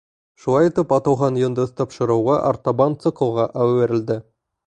Шулай 0.43 0.69
итеп, 0.69 0.93
«Атылған 0.95 1.35
йондоҙ» 1.41 1.75
тапшырыуы 1.81 2.39
артабан 2.51 2.97
циклға 3.05 3.47
әүерелде». 3.67 4.19